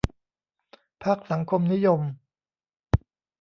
[1.03, 2.01] พรรคสังคมนิยม